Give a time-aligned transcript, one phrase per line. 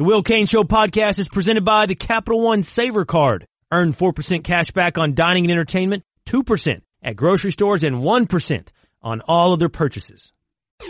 [0.00, 3.46] The Will Cain Show podcast is presented by the Capital One Savor Card.
[3.70, 8.68] Earn 4% cash back on dining and entertainment, 2% at grocery stores, and 1%
[9.02, 10.32] on all other purchases.
[10.80, 10.88] All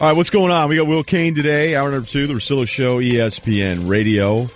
[0.00, 0.70] right, what's going on?
[0.70, 4.48] We got Will Cain today, hour number two, the Russillo Show, ESPN Radio.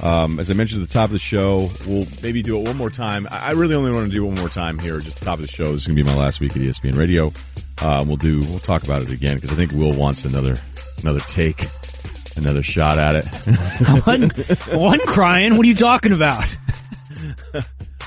[0.00, 2.76] Um, as I mentioned at the top of the show, we'll maybe do it one
[2.76, 3.26] more time.
[3.28, 5.44] I really only want to do it one more time here, just the top of
[5.44, 5.72] the show.
[5.72, 7.32] This is going to be my last week at ESPN Radio.
[7.82, 10.56] Uh, we'll do, we'll talk about it again because I think Will wants another,
[11.02, 11.66] another take,
[12.36, 13.26] another shot at it.
[14.06, 14.30] one,
[14.78, 15.56] one crying.
[15.56, 16.44] What are you talking about?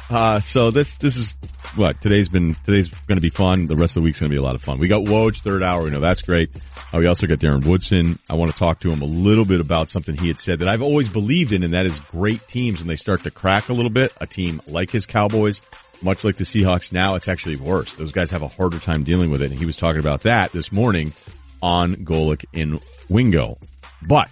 [0.09, 1.35] Uh, so this, this is
[1.75, 3.67] what today's been, today's going to be fun.
[3.67, 4.79] The rest of the week's going to be a lot of fun.
[4.79, 5.83] We got Woj third hour.
[5.83, 6.49] We know that's great.
[6.91, 8.17] Uh, we also got Darren Woodson.
[8.27, 10.67] I want to talk to him a little bit about something he had said that
[10.67, 13.73] I've always believed in, and that is great teams when they start to crack a
[13.73, 14.11] little bit.
[14.19, 15.61] A team like his Cowboys,
[16.01, 17.93] much like the Seahawks now, it's actually worse.
[17.93, 19.51] Those guys have a harder time dealing with it.
[19.51, 21.13] And he was talking about that this morning
[21.61, 23.59] on Golic in Wingo.
[24.07, 24.29] But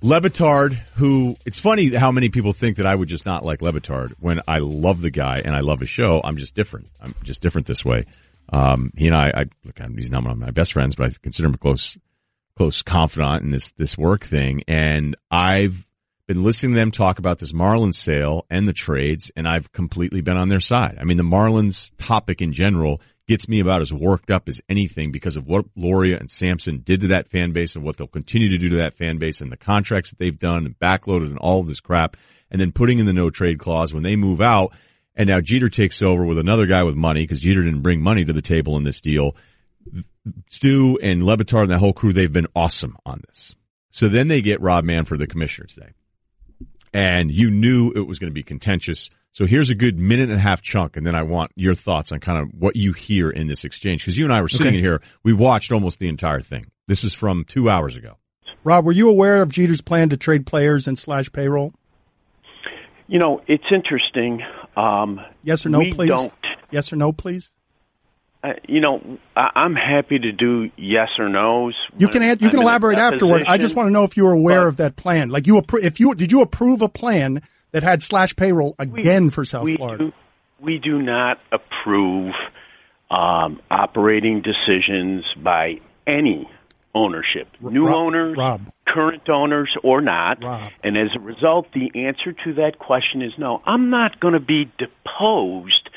[0.00, 3.62] Le Batard, who it's funny how many people think that I would just not like
[3.62, 6.20] Le Batard when I love the guy and I love his show.
[6.22, 6.88] I'm just different.
[7.00, 8.06] I'm just different this way.
[8.52, 11.14] Um, he and I, I look, he's not one of my best friends, but I
[11.20, 11.98] consider him a close,
[12.56, 14.62] close confidant in this, this work thing.
[14.68, 15.84] And I've
[16.28, 20.20] been listening to them talk about this Marlins sale and the trades, and I've completely
[20.20, 20.98] been on their side.
[21.00, 25.12] I mean, the Marlins topic in general gets me about as worked up as anything
[25.12, 28.48] because of what Loria and Samson did to that fan base and what they'll continue
[28.48, 31.38] to do to that fan base and the contracts that they've done and backloaded and
[31.38, 32.16] all of this crap.
[32.50, 34.72] And then putting in the no trade clause when they move out.
[35.14, 38.24] And now Jeter takes over with another guy with money because Jeter didn't bring money
[38.24, 39.36] to the table in this deal.
[40.48, 43.54] Stu and Le Batard and that whole crew, they've been awesome on this.
[43.90, 45.90] So then they get Rob Manfred, the commissioner today.
[46.94, 49.10] And you knew it was going to be contentious.
[49.38, 52.10] So here's a good minute and a half chunk, and then I want your thoughts
[52.10, 54.02] on kind of what you hear in this exchange.
[54.02, 54.80] Because you and I were sitting Okay.
[54.80, 56.66] here, we watched almost the entire thing.
[56.88, 58.16] This is from two hours ago.
[58.64, 61.72] Rob, were you aware of Jeter's plan to trade players and slash payroll?
[63.06, 64.42] You know, it's interesting.
[64.76, 66.08] Um, Yes or no, we please?
[66.08, 66.32] don't.
[66.72, 67.48] Yes or no, please?
[68.42, 71.76] Uh, you know, I, I'm happy to do yes or nos.
[71.96, 73.44] You can add, you I'm can elaborate afterward.
[73.46, 75.28] I just want to know if you were aware but- of that plan.
[75.28, 77.40] Like you, appro- if you did you approve a plan
[77.72, 80.04] that had slash payroll again for South we Florida?
[80.04, 80.12] Do,
[80.60, 82.34] we do not approve
[83.10, 86.48] um, operating decisions by any
[86.94, 88.72] ownership, new Rob- owners, Rob.
[88.86, 90.42] current owners, or not.
[90.42, 90.70] Rob.
[90.82, 93.62] And as a result, the answer to that question is no.
[93.64, 95.87] I'm not going to be deposed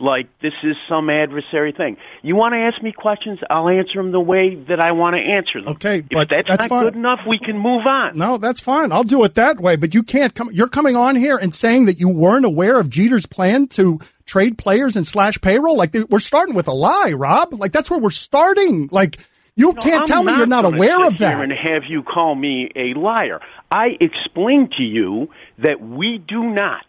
[0.00, 1.96] like this is some adversary thing.
[2.22, 5.20] You want to ask me questions, I'll answer them the way that I want to
[5.20, 5.74] answer them.
[5.74, 6.84] Okay, if but that's, that's not fine.
[6.84, 8.16] good enough, we can move on.
[8.16, 8.92] No, that's fine.
[8.92, 9.76] I'll do it that way.
[9.76, 10.50] But you can't come.
[10.52, 14.56] You're coming on here and saying that you weren't aware of Jeter's plan to trade
[14.58, 15.76] players and slash payroll.
[15.76, 17.52] Like we're starting with a lie, Rob.
[17.54, 18.88] Like that's where we're starting.
[18.90, 19.18] Like
[19.56, 21.34] you No, can't I'm tell me you're not aware of that.
[21.34, 23.40] Here and have you call me a liar?
[23.70, 26.86] I explained to you that we do not,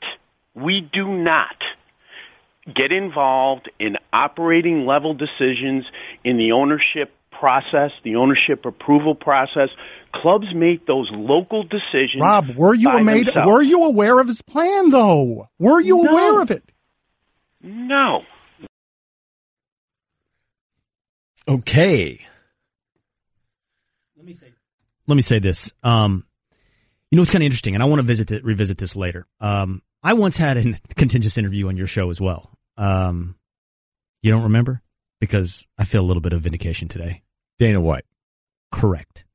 [0.55, 1.55] we do not
[2.65, 5.85] get involved in operating level decisions
[6.23, 9.69] in the ownership process, the ownership approval process.
[10.13, 12.21] Clubs make those local decisions.
[12.21, 13.27] Rob, were you by made?
[13.27, 13.49] themselves.
[13.49, 15.47] Were you aware of his plan though?
[15.57, 16.09] Were you No.
[16.11, 16.63] aware of it?
[17.63, 18.21] No.
[21.47, 22.19] Okay.
[24.15, 24.47] Let me say.
[25.07, 25.71] Let me say this.
[25.83, 26.25] Um,
[27.09, 29.25] you know, it's kind of interesting, and I want to visit revisit this later.
[29.39, 32.50] Um, I once had a contentious interview on your show as well.
[32.77, 33.35] Um,
[34.21, 34.81] you don't remember?
[35.19, 37.23] Because I feel a little bit of vindication today.
[37.59, 38.05] Dana White.
[38.71, 39.25] Correct.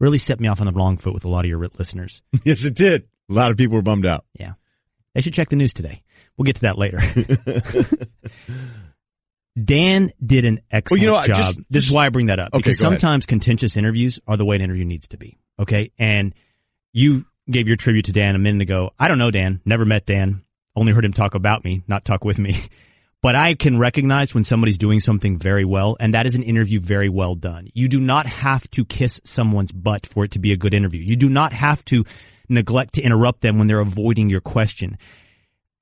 [0.00, 2.22] Really set me off on the wrong foot with a lot of your listeners.
[2.44, 3.04] yes, it did.
[3.30, 4.24] A lot of people were bummed out.
[4.38, 4.54] Yeah.
[5.14, 6.02] They should check the news today.
[6.36, 7.00] We'll get to that later.
[9.62, 11.36] Dan did an excellent you know, job.
[11.36, 12.48] just- this is why I bring that up.
[12.52, 13.00] Okay, because go ahead.
[13.00, 15.38] sometimes contentious interviews are the way an interview needs to be.
[15.58, 15.92] Okay.
[15.98, 16.34] And
[16.92, 18.90] you gave your tribute to Dan a minute ago.
[18.98, 19.62] I don't know Dan.
[19.64, 20.42] Never met Dan.
[20.76, 22.62] Only heard him talk about me, not talk with me.
[23.22, 26.78] But I can recognize when somebody's doing something very well, and that is an interview
[26.78, 27.68] very well done.
[27.74, 31.02] You do not have to kiss someone's butt for it to be a good interview.
[31.02, 32.04] You do not have to
[32.48, 34.98] neglect to interrupt them when they're avoiding your question.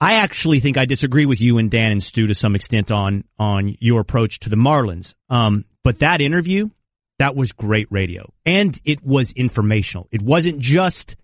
[0.00, 3.24] I actually think I disagree with you and Dan and Stu to some extent on
[3.38, 5.14] on your approach to the Marlins.
[5.28, 6.70] Um, but that interview,
[7.18, 10.08] that was great radio, and it was informational.
[10.10, 11.16] It wasn't just.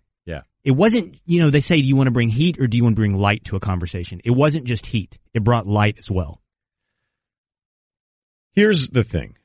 [0.64, 2.82] It wasn't, you know, they say, do you want to bring heat or do you
[2.84, 4.20] want to bring light to a conversation?
[4.24, 5.18] It wasn't just heat.
[5.32, 6.42] It brought light as well.
[8.52, 9.36] Here's the thing.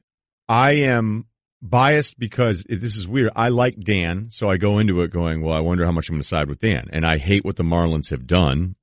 [0.48, 1.26] I am
[1.62, 3.32] biased because it- this is weird.
[3.36, 6.16] I like Dan, so I go into it going, well, I wonder how much I'm
[6.16, 6.90] going to side with Dan.
[6.92, 8.76] And I hate what the Marlins have done.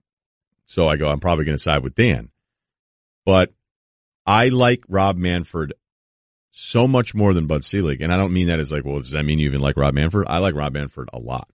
[0.66, 2.30] So I go, I'm probably going to side with Dan.
[3.24, 3.52] But
[4.26, 5.74] I like Rob Manfred
[6.50, 8.00] so much more than Bud Selig.
[8.00, 9.94] And I don't mean that as like, well, does that mean you even like Rob
[9.94, 10.26] Manfred?
[10.28, 11.48] I like Rob Manfred a lot.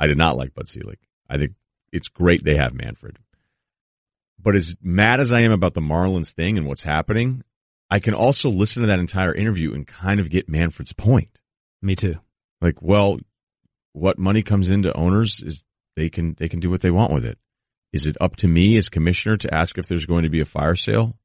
[0.00, 0.98] I did not like Bud Selig.
[1.28, 1.52] I think
[1.92, 3.18] it's great they have Manfred.
[4.40, 7.42] But as mad as I am about the Marlins thing and what's happening,
[7.90, 11.40] I can also listen to that entire interview and kind of get Manfred's point.
[11.82, 12.16] Me too.
[12.60, 13.18] Like, well,
[13.92, 15.64] what money comes into owners is
[15.96, 17.38] they can they can do what they want with it.
[17.92, 20.44] Is it up to me as commissioner to ask if there's going to be a
[20.44, 21.16] fire sale?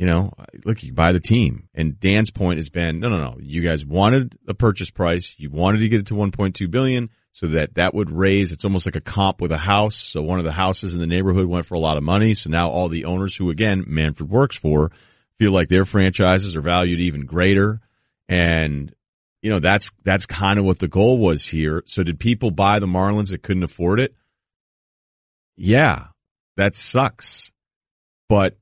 [0.00, 0.32] You know,
[0.64, 1.68] look, you buy the team.
[1.74, 3.36] And Dan's point has been, no, no, no.
[3.38, 5.34] You guys wanted a purchase price.
[5.36, 8.86] You wanted to get it to 1.2 billion so that that would raise, it's almost
[8.86, 9.98] like a comp with a house.
[9.98, 12.32] So one of the houses in the neighborhood went for a lot of money.
[12.32, 14.90] So now all the owners who again, Manfred works for
[15.38, 17.82] feel like their franchises are valued even greater.
[18.26, 18.94] And,
[19.42, 21.82] you know, that's, that's kind of what the goal was here.
[21.84, 24.14] So did people buy the Marlins that couldn't afford it?
[25.58, 26.06] Yeah,
[26.56, 27.52] that sucks.
[28.30, 28.56] But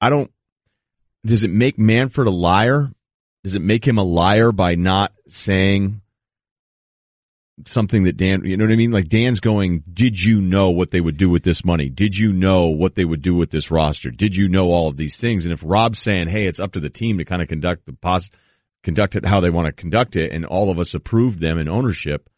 [0.00, 0.30] I don't,
[1.24, 2.90] does it make Manfred a liar?
[3.44, 6.00] Does it make him a liar by not saying
[7.64, 8.90] something that Dan, you know what I mean?
[8.90, 11.88] Like Dan's going, did you know what they would do with this money?
[11.88, 14.10] Did you know what they would do with this roster?
[14.10, 15.44] Did you know all of these things?
[15.44, 17.94] And if Rob's saying, hey, it's up to the team to kind of conduct the
[17.94, 18.30] pos,
[18.82, 21.68] conduct it how they want to conduct it, and all of us approved them in
[21.68, 22.28] ownership,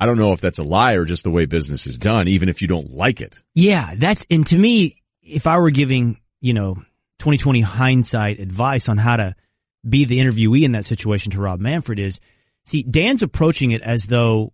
[0.00, 2.48] I don't know if that's a lie or just the way business is done, even
[2.48, 3.40] if you don't like it.
[3.54, 6.74] Yeah, that's, and to me, if I were giving, you know,
[7.20, 9.34] 2020 hindsight advice on how to
[9.88, 12.20] be the interviewee in that situation to Rob Manfred is,
[12.66, 14.52] See, Dan's approaching it as though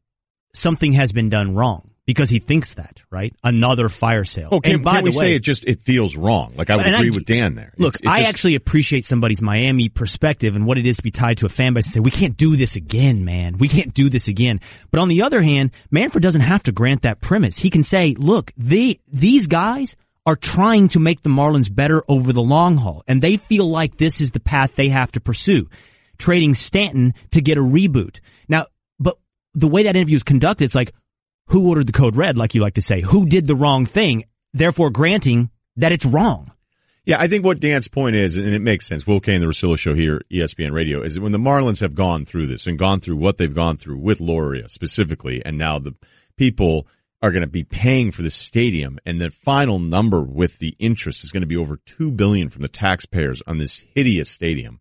[0.55, 3.33] something has been done wrong because he thinks that, right?
[3.45, 4.49] Another fire sale.
[4.51, 6.55] Oh, can, can we the way, say it just it feels wrong?
[6.57, 7.73] Like I would And I- agree with Dan there.
[7.79, 11.13] Look, it I just- actually appreciate somebody's Miami perspective and what it is to be
[11.13, 13.59] tied to a fan base and say, we can't do this again, man.
[13.59, 14.61] We can't do this again.
[14.91, 17.59] But on the other hand, Manfred doesn't have to grant that premise.
[17.59, 19.95] He can say, look, they, these guys
[20.31, 23.97] are trying to make the Marlins better over the long haul and they feel like
[23.97, 25.69] this is the path they have to pursue.
[26.19, 28.21] Trading Stanton to get a reboot.
[28.49, 28.67] Now,
[29.01, 29.19] but
[29.55, 30.95] the way that interview is conducted, it's like,
[31.47, 33.01] who ordered the code red, like you like to say?
[33.01, 34.23] Who did the wrong thing?
[34.53, 36.53] Therefore granting that it's wrong.
[37.05, 39.05] Yeah, I think what Dan's point is, and it makes sense.
[39.05, 42.25] Will Cain, the Russillo Show here, ESPN Radio, is that when the Marlins have gone
[42.25, 45.97] through this and gone through what they've gone through with Loria specifically, and now the
[46.37, 46.87] people
[47.23, 51.23] are going to be paying for the stadium, and the final number with the interest
[51.25, 54.81] is going to be over two billion from the taxpayers on this hideous stadium.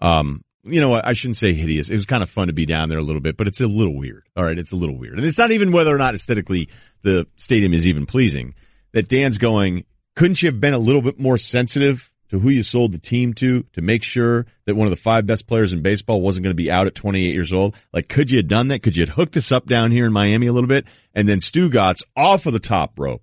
[0.00, 0.94] Um, you know?
[0.94, 1.88] I shouldn't say hideous.
[1.88, 3.66] It was kind of fun to be down there a little bit, but it's a
[3.66, 4.28] little weird.
[4.36, 4.58] All right.
[4.58, 5.18] It's a little weird.
[5.18, 6.68] And it's not even whether or not aesthetically
[7.02, 8.54] the stadium is even pleasing
[8.92, 9.84] that Dan's going,
[10.16, 13.34] couldn't you have been a little bit more sensitive to who you sold the team
[13.34, 16.56] to to make sure that one of the five best players in baseball wasn't going
[16.56, 17.76] to be out at 28 years old?
[17.92, 18.82] Like, could you have done that?
[18.82, 20.86] Could you have hooked us up down here in Miami a little bit?
[21.14, 23.22] And then Stugotz off of the top rope.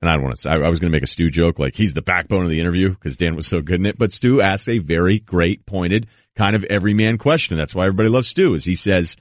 [0.00, 1.58] And I don't want to say, I I was going to make a Stu joke,
[1.58, 3.98] like he's the backbone of the interview because Dan was so good in it.
[3.98, 7.56] But Stu asks a very great, pointed, kind of everyman question.
[7.56, 9.16] That's why everybody loves Stu is he says,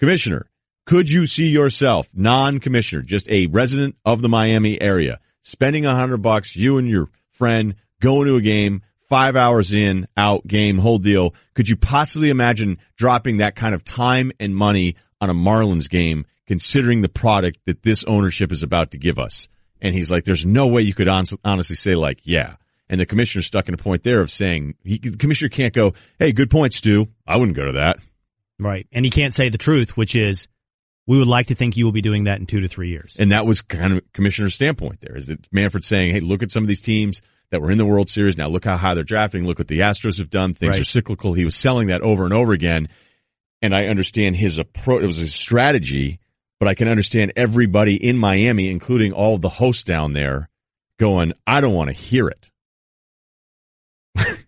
[0.00, 0.46] Commissioner,
[0.84, 6.18] could you see yourself, non-commissioner, just a resident of the Miami area, spending a hundred
[6.18, 10.98] bucks, you and your friend going to a game, five hours in, out, game, whole
[10.98, 11.34] deal.
[11.54, 16.26] Could you possibly imagine dropping that kind of time and money on a Marlins game,
[16.46, 19.48] considering the product that this ownership is about to give us?
[19.80, 22.56] And he's like, there's no way you could hon- honestly say like, yeah.
[22.88, 25.94] And the commissioner's stuck in a point there of saying, he, the commissioner can't go,
[26.18, 27.08] hey, good point, Stu.
[27.26, 27.98] I wouldn't go to that.
[28.58, 28.86] Right.
[28.92, 30.48] And he can't say the truth, which is,
[31.06, 33.14] we would like to think you will be doing that in two to three years.
[33.18, 36.50] And that was kind of commissioner's standpoint there is that Manfred saying, Hey, look at
[36.50, 38.36] some of these teams that were in the World Series.
[38.36, 39.44] Now look how high they're drafting.
[39.46, 40.54] Look what the Astros have done.
[40.54, 40.80] Things Right.
[40.80, 41.32] are cyclical.
[41.34, 42.88] He was selling that over and over again.
[43.62, 45.02] And I understand his approach.
[45.02, 46.18] It was his strategy,
[46.60, 50.48] but I can understand everybody in Miami, including all of the hosts down there
[50.98, 52.50] going, I don't want to hear it.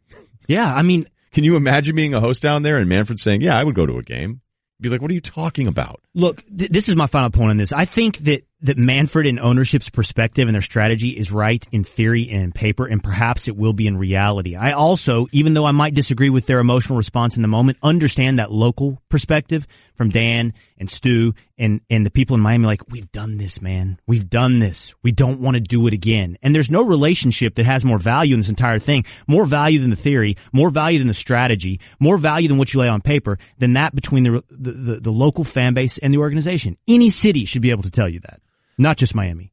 [0.48, 0.74] Yeah.
[0.74, 3.62] I mean, Can you imagine being a host down there and Manfred saying, yeah, I
[3.62, 4.40] would go to a game?
[4.80, 6.00] Be like, what are you talking about?
[6.14, 7.70] look, th- this is my final point on this.
[7.72, 12.28] I think that, that Manfred and ownership's perspective and their strategy is right in theory
[12.30, 14.56] and in paper, and perhaps it will be in reality.
[14.56, 18.38] I also, even though I might disagree with their emotional response in the moment, understand
[18.38, 23.10] that local perspective from Dan and Stu and, and the people in Miami like, we've
[23.12, 24.00] done this, man.
[24.06, 24.92] We've done this.
[25.02, 26.38] We don't want to do it again.
[26.42, 29.90] And there's no relationship that has more value in this entire thing, more value than
[29.90, 33.38] the theory, more value than the strategy, more value than what you lay on paper
[33.58, 36.76] than that between the, the, the, the local fan base and the organization.
[36.88, 38.40] Any city should be able to tell you that,
[38.78, 39.52] not just Miami.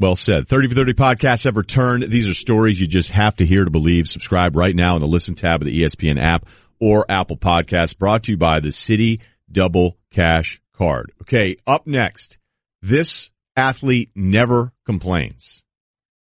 [0.00, 0.48] Well said.
[0.48, 2.10] 30 for 30 podcasts have returned.
[2.10, 4.08] These are stories you just have to hear to believe.
[4.08, 6.46] Subscribe right now in the listen tab of the ESPN app
[6.80, 11.12] or Apple Podcasts brought to you by the Citi Double Cash Card.
[11.22, 11.56] Okay.
[11.66, 12.38] Up next,
[12.82, 15.64] this athlete never complains,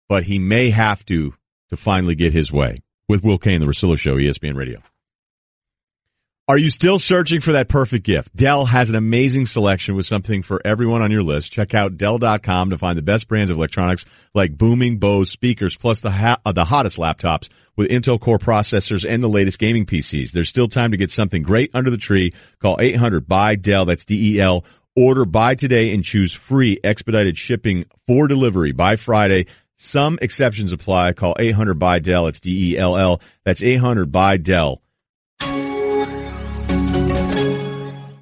[0.09, 1.35] but he may have to
[1.69, 4.81] to finally get his way with Will Cain, the Russillo Show, ESPN Radio.
[6.51, 8.35] Are you still searching for that perfect gift?
[8.35, 11.53] Dell has an amazing selection with something for everyone on your list.
[11.53, 14.05] Check out Dell.com to find the best brands of electronics
[14.35, 19.09] like booming Bose speakers, plus the ha- uh, the hottest laptops with Intel Core processors
[19.09, 20.33] and the latest gaming PCs.
[20.33, 22.35] There's still time to get something great under the tree.
[22.61, 23.85] Call 800 by Dell.
[23.85, 24.65] That's D E L.
[24.97, 29.47] Order by today and choose free expedited shipping for delivery by Friday.
[29.77, 31.13] Some exceptions apply.
[31.13, 32.27] Call 800 by Dell.
[32.27, 33.21] It's D E L L.
[33.45, 34.83] That's 800 by Dell.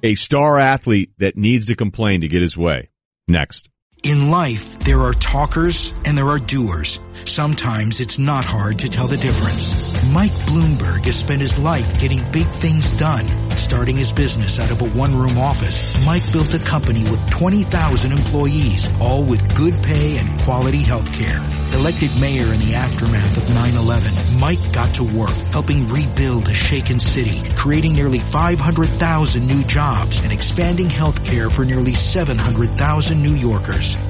[0.01, 2.89] A star athlete that needs to complain to get his way.
[3.27, 3.69] Next.
[4.01, 6.99] In life, there are talkers and there are doers.
[7.25, 9.83] Sometimes it's not hard to tell the difference.
[10.05, 13.27] Mike Bloomberg has spent his life getting big things done.
[13.57, 18.87] Starting his business out of a one-room office, Mike built a company with 20,000 employees,
[18.99, 21.37] all with good pay and quality health care.
[21.73, 26.99] Elected mayor in the aftermath of 9-11, Mike got to work helping rebuild a shaken
[26.99, 33.95] city, creating nearly 500,000 new jobs and expanding health care for nearly 700,000 New Yorkers.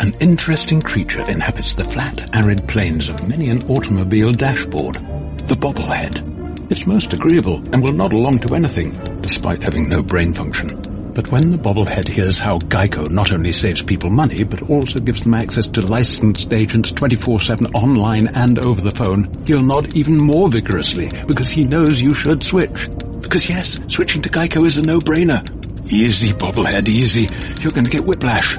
[0.00, 4.94] An interesting creature inhabits the flat, arid plains of many an automobile dashboard.
[4.94, 6.70] The bobblehead.
[6.70, 10.68] It's most agreeable and will nod along to anything, despite having no brain function.
[11.14, 15.22] But when the bobblehead hears how Geico not only saves people money, but also gives
[15.22, 20.48] them access to licensed agents 24-7 online and over the phone, he'll nod even more
[20.48, 22.88] vigorously because he knows you should switch.
[23.20, 25.42] Because yes, switching to Geico is a no-brainer.
[25.90, 27.22] Easy, bobblehead, easy.
[27.60, 28.56] You're going to get whiplash.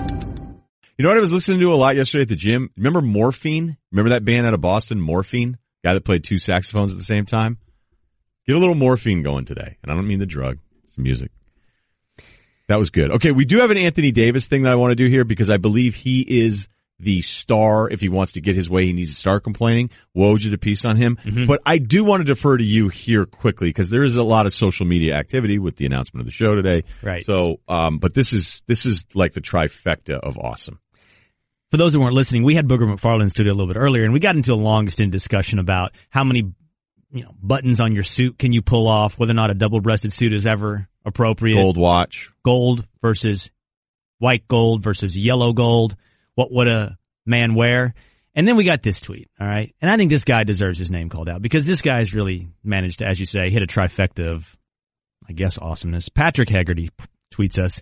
[1.00, 2.72] You know what I was listening to a lot yesterday at the gym?
[2.76, 3.78] Remember Morphine?
[3.90, 5.58] Remember that band out of Boston, Morphine?
[5.82, 7.58] Guy that played two saxophones at the same time?
[8.46, 9.78] Get a little morphine going today.
[9.82, 11.32] And I don't mean the drug, it's the music.
[12.68, 13.14] That was good.
[13.14, 15.50] Okay, we do have an Anthony Davis thing that I want to do here because
[15.50, 16.68] I believe he is
[17.00, 17.90] the star.
[17.90, 19.92] If he wants to get his way, he needs to start complaining.
[20.18, 21.18] Woj did a piece on him.
[21.24, 21.46] Mm-hmm.
[21.46, 24.48] But I do want to defer to you here quickly because there is a lot
[24.48, 26.84] of social media activity with the announcement of the show today.
[27.02, 27.26] Right.
[27.26, 30.78] So, um, but this is, this is like the trifecta of awesome.
[31.72, 34.04] For those who weren't listening, we had Booger McFarland in studio a little bit earlier,
[34.04, 36.52] and we got into a long extended discussion about how many
[37.12, 40.12] you know buttons on your suit can you pull off, whether or not a double-breasted
[40.12, 41.56] suit is ever appropriate.
[41.56, 42.32] Gold watch.
[42.44, 43.52] gold versus
[44.18, 45.96] white gold versus yellow gold.
[46.36, 47.94] What would a man wear?
[48.36, 49.76] And then we got this tweet, all right?
[49.82, 53.00] And I think this guy deserves his name called out because this guy's really managed
[53.00, 54.56] to, as you say, hit a trifecta of,
[55.28, 56.10] I guess, awesomeness.
[56.10, 56.90] Patrick Haggerty
[57.34, 57.82] tweets us,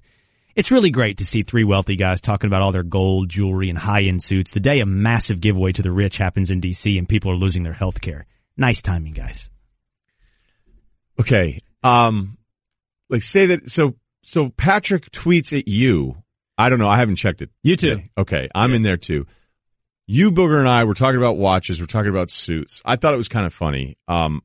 [0.58, 3.78] it's really great to see three wealthy guys talking about all their gold, jewelry, and
[3.78, 7.32] high-end suits the day a massive giveaway to the rich happens in DC and people
[7.32, 8.26] are losing their health care.
[8.58, 9.52] Nice timing, guys.
[11.20, 11.62] Okay.
[11.84, 12.40] Um,
[13.08, 16.16] like say that, so, so Patrick tweets at you.
[16.58, 16.90] I don't know.
[16.90, 17.52] I haven't checked it.
[17.62, 17.92] You too.
[17.92, 18.10] Okay.
[18.18, 18.50] Okay.
[18.56, 19.28] I'm in there too.
[20.08, 21.80] You, Booger, and I were talking about watches.
[21.80, 22.82] We're talking about suits.
[22.84, 23.98] I thought it was kind of funny.
[24.08, 24.42] Um,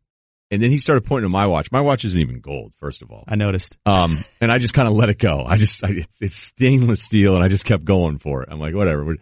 [0.53, 1.73] and then he started pointing to my watch.
[1.73, 3.25] My watch isn't even gold, first of all.
[3.27, 3.79] I noticed.
[3.87, 5.45] Um, and I just kind of let it go.
[5.47, 8.51] I just, I, it's, it's stainless steel and I just kept going for it.
[8.53, 9.17] I'm like, whatever.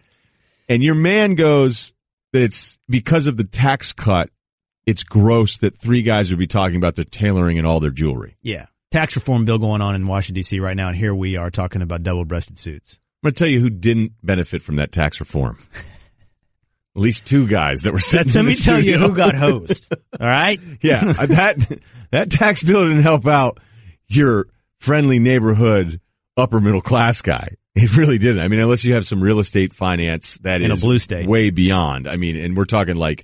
[0.67, 1.93] And your man goes
[2.33, 4.29] that it's because of the tax cut.
[4.85, 8.35] It's gross that three guys would be talking about their tailoring and all their jewelry.
[8.41, 8.65] Yeah.
[8.91, 10.59] Tax reform bill going on in Washington, D.C.
[10.59, 12.99] right now, and here we are talking about double-breasted suits.
[13.23, 15.59] I'm going to tell you who didn't benefit from that tax reform.
[16.95, 18.33] At least two guys that were sitting.
[18.33, 19.87] Let me tell you who got hosed.
[20.19, 20.59] All right?
[20.81, 21.79] yeah, uh, that
[22.11, 23.59] that tax bill didn't help out
[24.07, 24.47] your
[24.79, 26.01] friendly neighborhood
[26.35, 27.55] upper middle class guy.
[27.75, 28.41] It really didn't.
[28.41, 31.27] I mean, unless you have some real estate finance that is In a blue state.
[31.27, 32.07] way beyond.
[32.07, 33.23] I mean, and we're talking like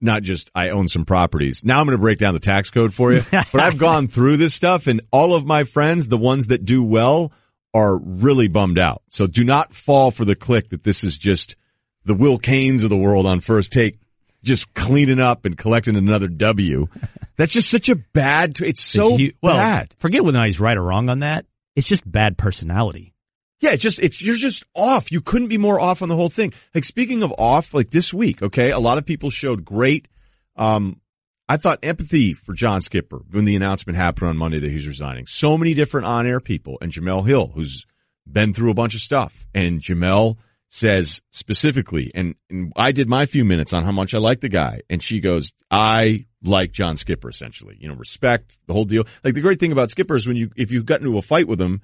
[0.00, 1.62] not just I own some properties.
[1.62, 3.22] Now I'm going to break down the tax code for you.
[3.30, 6.82] but I've gone through this stuff, and all of my friends, the ones that do
[6.82, 7.32] well,
[7.74, 9.02] are really bummed out.
[9.08, 11.56] So do not fall for the click that this is just
[12.04, 13.98] the Will Cains of the world on first take,
[14.42, 16.88] just cleaning up and collecting another W.
[17.36, 18.60] That's just such a bad.
[18.60, 19.94] It's so He- well, bad.
[19.98, 21.46] Forget whether he's right or wrong on that.
[21.74, 23.14] It's just bad personality.
[23.60, 25.12] Yeah, it's just it's you're just off.
[25.12, 26.52] You couldn't be more off on the whole thing.
[26.74, 30.08] Like speaking of off, like this week, okay, a lot of people showed great.
[30.56, 31.00] Um,
[31.48, 35.26] I thought empathy for John Skipper when the announcement happened on Monday that he's resigning.
[35.26, 37.86] So many different on-air people, and Jemele Hill, who's
[38.30, 40.36] been through a bunch of stuff, and Jemele
[40.74, 44.48] says specifically, and, and I did my few minutes on how much I like the
[44.48, 49.04] guy, and she goes, I like John Skipper essentially, you know, respect the whole deal.
[49.22, 51.46] Like the great thing about Skipper is when you, if you got into a fight
[51.46, 51.82] with him,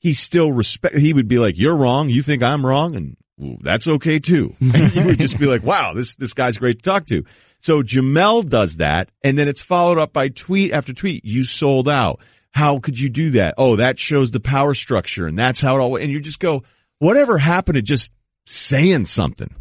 [0.00, 2.08] he still respect, he would be like, you're wrong.
[2.08, 2.96] You think I'm wrong.
[2.96, 4.56] And well, that's okay too.
[4.60, 7.22] And you would just be like, wow, this, this guy's great to talk to.
[7.60, 9.12] So Jemele does that.
[9.22, 11.24] And then it's followed up by tweet after tweet.
[11.24, 12.20] You sold out.
[12.50, 13.54] How could you do that?
[13.56, 16.64] Oh, that shows the power structure and that's how it all, and you just go,
[16.98, 18.10] whatever happened to just
[18.46, 19.54] saying something?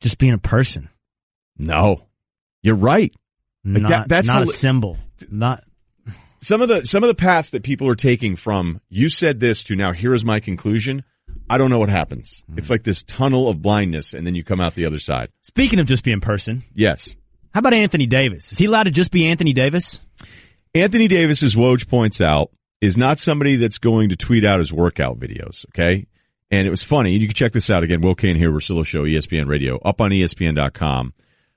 [0.00, 0.88] Just being a person.
[1.58, 2.06] No,
[2.62, 3.12] you're right.
[3.64, 4.98] Like Not, that- that's not how- a symbol.
[5.30, 5.64] Not
[6.40, 9.62] Some of the, some of the paths that people are taking from you said this
[9.64, 11.04] to now here is my conclusion.
[11.48, 12.44] I don't know what happens.
[12.46, 12.58] Hmm.
[12.58, 15.30] It's like this tunnel of blindness and then you come out the other side.
[15.42, 16.62] speaking of just being person.
[16.74, 17.16] Yes.
[17.54, 18.50] How about Anthony Davis?
[18.52, 20.00] Is he allowed to just be Anthony Davis?
[20.74, 24.72] Anthony Davis, as Woj points out, is not somebody that's going to tweet out his
[24.72, 25.64] workout videos.
[25.68, 26.06] Okay.
[26.50, 27.12] And it was funny.
[27.12, 28.00] You can check this out again.
[28.00, 31.14] Will Cain here, Russillo Show, ESPN Radio, up on ESPN.com.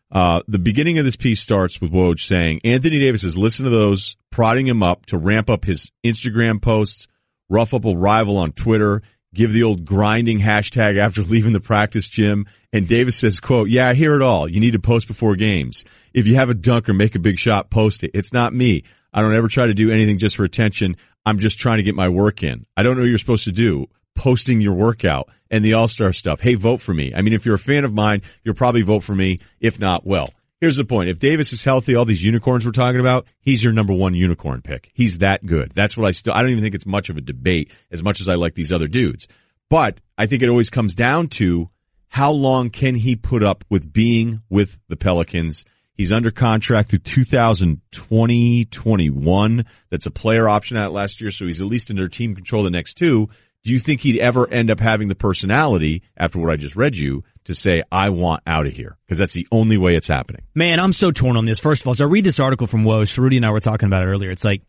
[0.09, 3.69] Uh, the beginning of this piece starts with Woj saying Anthony Davis has listened to
[3.69, 7.07] those, prodding him up to ramp up his Instagram posts,
[7.49, 9.01] rough up a rival on Twitter,
[9.33, 12.45] give the old grinding hashtag after leaving the practice gym.
[12.71, 14.47] And Davis says, quote, yeah, I hear it all.
[14.49, 15.83] You need to post before games.
[16.13, 18.11] If you have a dunk or make a big shot, post it.
[18.13, 18.83] It's not me.
[19.13, 20.95] I don't ever try to do anything just for attention.
[21.25, 22.65] I'm just trying to get my work in.
[22.77, 23.87] I don't know what you're supposed to do.
[24.17, 26.41] Posting your workout and the all-star stuff.
[26.41, 27.13] Hey, vote for me.
[27.15, 29.39] I mean, if you're a fan of mine, you'll probably vote for me.
[29.61, 31.09] If not, well, here's the point.
[31.09, 34.61] If Davis is healthy, all these unicorns we're talking about, he's your number one unicorn
[34.61, 34.89] pick.
[34.93, 35.71] He's that good.
[35.71, 38.19] That's what I still, I don't even think it's much of a debate as much
[38.19, 39.27] as I like these other dudes.
[39.69, 41.69] But I think it always comes down to
[42.09, 45.63] how long can he put up with being with the Pelicans?
[45.93, 49.65] He's under contract through 2020, 21.
[49.89, 52.69] That's a player option out last year, so he's at least under team control the
[52.69, 53.29] next two.
[53.67, 56.95] Do you think he'd ever end up having the personality after what I just read
[56.95, 58.97] you to say, I want out of here?
[59.05, 60.43] Because that's the only way it's happening.
[60.55, 61.59] Man, I'm so torn on this.
[61.59, 63.87] First of all, as I read this article from Woj, Rudy and I were talking
[63.87, 64.31] about it earlier.
[64.31, 64.61] It's like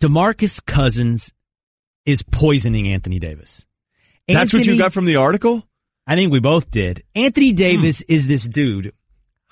[0.00, 1.32] DeMarcus Cousins
[2.04, 3.64] is poisoning Anthony Davis.
[4.28, 5.66] That's what you got from the article?
[6.06, 7.04] I think we both did.
[7.14, 7.56] Anthony hmm.
[7.56, 8.92] Davis is this dude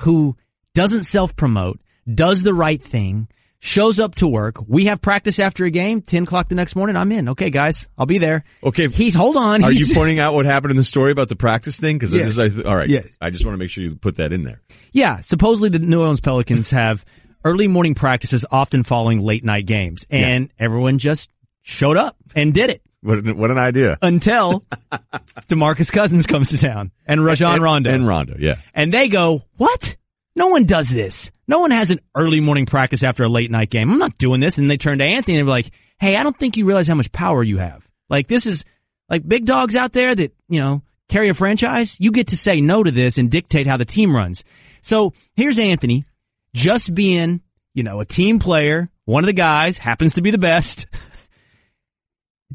[0.01, 0.37] who
[0.75, 3.29] doesn't self promote, does the right thing,
[3.65, 4.57] shows up to work.
[4.69, 6.97] We have practice after a game, 10 o'clock the next morning.
[6.97, 7.31] I'm in.
[7.31, 8.45] Okay, guys, I'll be there.
[8.63, 8.89] Okay.
[8.89, 9.65] He's, hold on.
[9.65, 11.97] Are you pointing out what happened in the story about the practice thing?
[11.97, 12.37] Because Yes.
[12.37, 12.91] this is, all right.
[12.91, 13.07] Yes.
[13.23, 14.61] I just want to make sure you put that in there.
[14.93, 17.07] Yeah, supposedly the New Orleans Pelicans have
[17.43, 21.31] early morning practices often following late night games, and everyone just
[21.63, 23.97] showed up and did it What an, what an idea.
[24.03, 24.63] until
[25.49, 27.91] DeMarcus Cousins comes to town and Rajon and, Rondo.
[27.91, 28.57] And Rondo, yeah.
[28.75, 29.97] and they go, "What?
[30.37, 31.31] No one does this.
[31.47, 33.91] No one has an early morning practice after a late night game.
[33.91, 36.39] I'm not doing this." And they turn to Anthony and they're like, "Hey, I don't
[36.39, 37.87] think you realize how much power you have.
[38.11, 38.65] Like this is
[39.09, 41.97] like big dogs out there that you know carry a franchise.
[42.01, 44.45] You get to say no to this and dictate how the team runs."
[44.83, 46.05] So here's Anthony,
[46.53, 47.41] just being
[47.75, 50.87] you know a team player, one of the guys happens to be the best.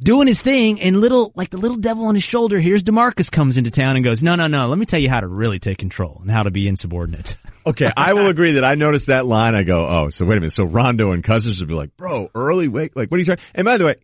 [0.01, 3.57] Doing his thing and little, like the little devil on his shoulder, here's DeMarcus comes
[3.57, 5.77] into town and goes, no, no, no, let me tell you how to really take
[5.77, 7.37] control and how to be insubordinate.
[7.65, 9.53] Okay, I will agree that I noticed that line.
[9.53, 10.53] I go, oh, so wait a minute.
[10.53, 13.39] So Rondo and Cousins would be like, bro, early wake, like, what are you trying?
[13.53, 13.95] And by the way,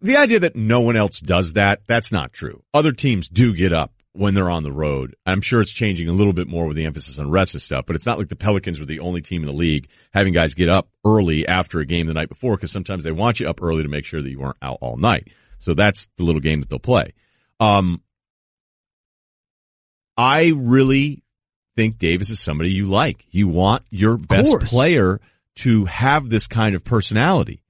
[0.00, 2.62] the idea that no one else does that, that's not true.
[2.72, 5.14] Other teams do get up when they're on the road.
[5.24, 7.86] I'm sure it's changing a little bit more with the emphasis on rest and stuff,
[7.86, 10.54] but it's not like the Pelicans were the only team in the league having guys
[10.54, 13.62] get up early after a game the night before because sometimes they want you up
[13.62, 15.28] early to make sure that you weren't out all night.
[15.58, 17.12] So that's the little game that they'll play.
[17.60, 18.02] Um,
[20.16, 21.22] I really
[21.76, 23.24] think Davis is somebody you like.
[23.30, 25.20] You want your best player
[25.56, 27.62] to have this kind of personality.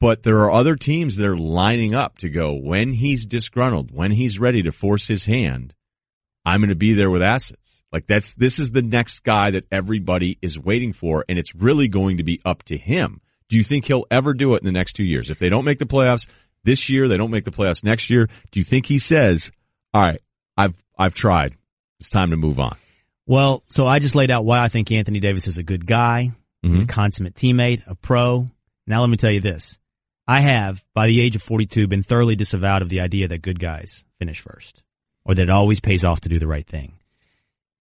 [0.00, 4.10] But there are other teams that are lining up to go when he's disgruntled, when
[4.10, 5.74] he's ready to force his hand,
[6.44, 7.82] I'm going to be there with assets.
[7.90, 11.88] Like that's, this is the next guy that everybody is waiting for and it's really
[11.88, 13.20] going to be up to him.
[13.48, 15.30] Do you think he'll ever do it in the next two years?
[15.30, 16.26] If they don't make the playoffs
[16.62, 18.28] this year, they don't make the playoffs next year.
[18.50, 19.50] Do you think he says,
[19.94, 20.20] all right,
[20.56, 21.56] I've, I've tried.
[22.00, 22.76] It's time to move on.
[23.26, 26.32] Well, so I just laid out why I think Anthony Davis is a good guy,
[26.64, 26.82] Mhm.
[26.82, 28.46] a consummate teammate, a pro.
[28.86, 29.76] Now let me tell you this.
[30.28, 33.60] I have, by the age of 42, been thoroughly disavowed of the idea that good
[33.60, 34.82] guys finish first
[35.24, 36.94] or that it always pays off to do the right thing.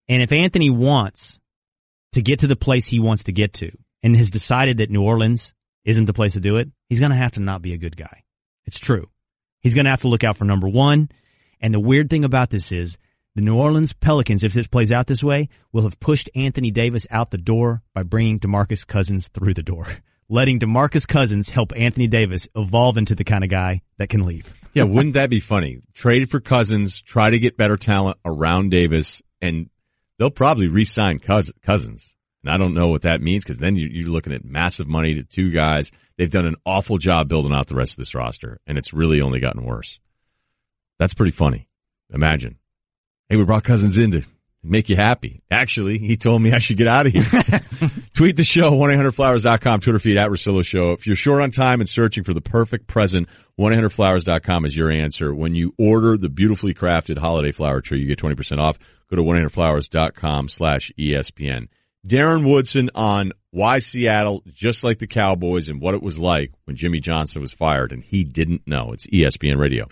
[0.08, 1.39] And if Anthony wants
[2.12, 3.71] to get to the place he wants to get to
[4.03, 5.53] and has decided that New Orleans
[5.84, 7.97] isn't the place to do it, he's going to have to not be a good
[7.97, 8.23] guy.
[8.65, 9.10] It's true.
[9.62, 11.10] He's going to have to look out for number one.
[11.60, 12.97] And the weird thing about this is
[13.36, 17.08] the New Orleans Pelicans, if this plays out this way, will have pushed Anthony Davis
[17.10, 19.88] out the door by bringing DeMarcus Cousins through the door.
[20.29, 24.53] letting DeMarcus Cousins help Anthony Davis evolve into the kind of guy that can leave.
[24.73, 25.81] Yeah, wouldn't that be funny?
[25.93, 29.69] Trade for Cousins, try to get better talent around Davis, and
[30.19, 32.15] they'll probably re-sign Cousins.
[32.43, 35.23] And I don't know what that means because then you're looking at massive money to
[35.23, 35.91] two guys.
[36.17, 39.21] They've done an awful job building out the rest of this roster, and it's really
[39.21, 39.99] only gotten worse.
[40.99, 41.67] That's pretty funny.
[42.13, 42.57] Imagine.
[43.29, 44.23] Hey, we brought Cousins in to
[44.65, 45.41] make you happy.
[45.49, 47.23] Actually, he told me I should get out of here.
[48.13, 50.91] Tweet the show, 1-800-Flowers.com, Twitter feed at Russillo Show.
[50.91, 55.34] If you're short on time and searching for the perfect present, 1-800-Flowers.com is your answer.
[55.34, 58.78] When you order the beautifully crafted holiday flower tree, you get 20% off.
[59.10, 61.67] Go to 1-800-Flowers.com slash ESPN.
[62.06, 66.75] Darren Woodson on why Seattle, just like the Cowboys and what it was like when
[66.75, 68.91] Jimmy Johnson was fired and he didn't know.
[68.93, 69.88] It's ESPN Radio.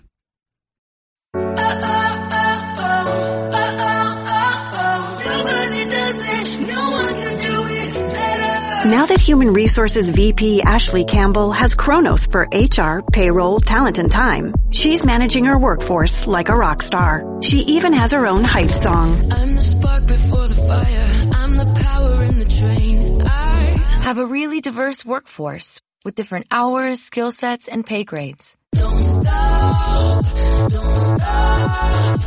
[9.34, 15.46] Human Resources VP Ashley Campbell has Kronos for HR, payroll, talent, and time, she's managing
[15.46, 17.39] her workforce like a rock star.
[17.41, 19.32] She even has her own hype song.
[19.34, 21.32] I'm the spark before the fire.
[21.34, 23.22] I'm the power in the train.
[23.24, 23.62] I
[24.04, 28.56] have a really diverse workforce with different hours, skill sets, and pay grades.
[28.76, 30.26] Don't stop,
[30.69, 32.19] don't stop.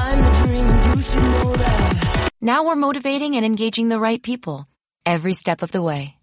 [0.00, 2.30] I'm the dream, you should know that.
[2.40, 4.66] Now we're motivating and engaging the right people
[5.04, 6.16] every step of the way.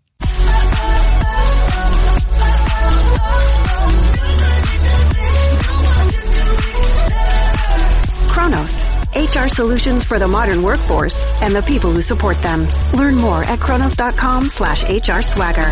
[8.42, 8.84] Kronos,
[9.16, 12.68] HR solutions for the modern workforce and the people who support them.
[12.92, 15.72] Learn more at kronos.com slash HR swagger.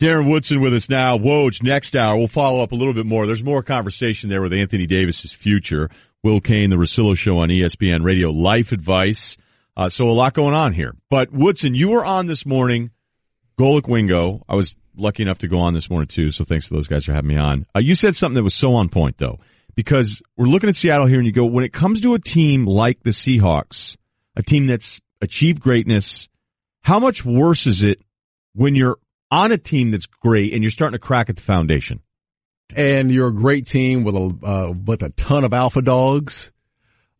[0.00, 1.18] Darren Woodson with us now.
[1.18, 3.26] Woj, next hour, we'll follow up a little bit more.
[3.26, 5.90] There's more conversation there with Anthony Davis's future.
[6.22, 9.36] Will Cain, the Russillo Show on ESPN Radio, life advice.
[9.76, 10.94] Uh, so a lot going on here.
[11.10, 12.92] But Woodson, you were on this morning,
[13.58, 14.44] Golic Wingo.
[14.48, 17.04] I was lucky enough to go on this morning too, so thanks to those guys
[17.04, 17.66] for having me on.
[17.74, 19.38] Uh, you said something that was so on point though,
[19.74, 22.66] because we're looking at Seattle here and you go, when it comes to a team
[22.66, 23.96] like the Seahawks,
[24.36, 26.28] a team that's achieved greatness,
[26.82, 28.00] how much worse is it
[28.54, 28.96] when you're
[29.30, 32.00] on a team that's great and you're starting to crack at the foundation.
[32.74, 36.50] And you're a great team with a uh, with a ton of alpha dogs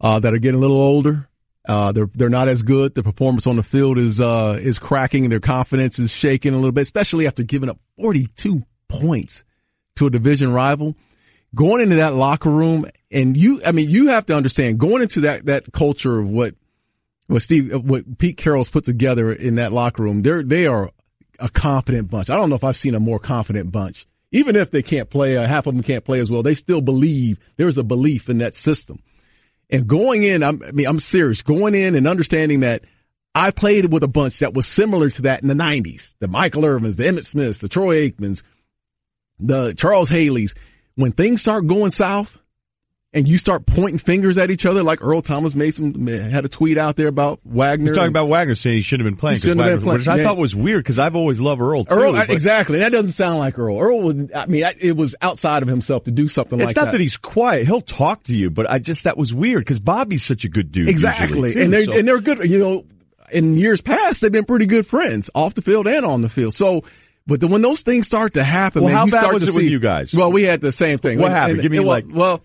[0.01, 1.29] uh, that are getting a little older.
[1.67, 2.95] Uh, they're they're not as good.
[2.95, 5.29] The performance on the field is uh, is cracking.
[5.29, 9.45] Their confidence is shaking a little bit, especially after giving up 42 points
[9.97, 10.95] to a division rival.
[11.55, 15.23] Going into that locker room, and you, I mean, you have to understand going into
[15.23, 16.55] that that culture of what
[17.27, 20.23] what Steve, what Pete Carroll's put together in that locker room.
[20.23, 20.91] They're they are
[21.39, 22.31] a confident bunch.
[22.31, 24.07] I don't know if I've seen a more confident bunch.
[24.33, 26.81] Even if they can't play, uh, half of them can't play as well, they still
[26.81, 29.03] believe there's a belief in that system.
[29.71, 31.43] And going in, I'm, I mean, I'm serious.
[31.43, 32.85] Going in and understanding that
[33.35, 36.15] I played with a bunch that was similar to that in the 90s.
[36.21, 38.43] The Michael Irvins, the Emmitt Smiths, the Troy Aikmans,
[39.39, 40.55] the Charles Haleys.
[40.95, 42.39] When things start going south,
[43.17, 46.77] and you start pointing fingers at each other, like Earl Thomas Mason had a tweet
[46.77, 47.87] out there about Wagner.
[47.87, 49.39] You're talking about Wagner saying he shouldn't have been playing.
[49.39, 49.99] Shouldn't have been playing.
[50.01, 51.87] Which I thought was weird because I've always loved Earl.
[51.87, 52.81] Too, Earl, exactly.
[52.81, 53.81] That doesn't sound like Earl.
[53.81, 56.71] Earl was, I mean, it was outside of himself to do something like that.
[56.73, 57.67] It's not that he's quiet.
[57.67, 60.71] He'll talk to you, but I just, that was weird because Bobby's such a good
[60.71, 60.91] dude.
[60.91, 61.55] Exactly.
[61.55, 61.97] Too, and they're, so.
[61.97, 62.85] and they're good, you know,
[63.33, 66.53] in years past, they've been pretty good friends off the field and on the field.
[66.53, 66.85] So,
[67.27, 69.49] but the, when those things start to happen, well, man, how bad start was to
[69.49, 70.15] it see, with you guys?
[70.15, 71.19] Well, we had the same thing.
[71.19, 71.53] What and, happened?
[71.55, 72.43] And, Give me and, like, well,